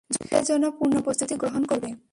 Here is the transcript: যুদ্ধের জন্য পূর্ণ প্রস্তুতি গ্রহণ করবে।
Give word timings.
যুদ্ধের 0.09 0.43
জন্য 0.45 0.65
পূর্ণ 0.71 0.95
প্রস্তুতি 1.01 1.35
গ্রহণ 1.35 1.63
করবে। 1.65 1.89